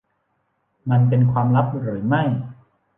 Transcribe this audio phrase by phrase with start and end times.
[0.89, 2.23] มันเป็นความลับหรือไม่?